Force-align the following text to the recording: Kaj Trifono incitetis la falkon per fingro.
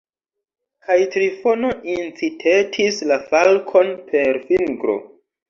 Kaj 0.85 0.95
Trifono 1.15 1.69
incitetis 1.97 2.99
la 3.13 3.19
falkon 3.27 3.93
per 4.09 4.43
fingro. 4.49 4.99